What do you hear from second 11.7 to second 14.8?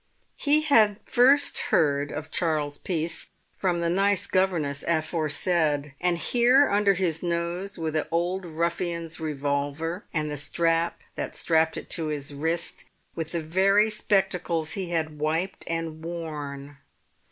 it to his wrist, with the very spectacles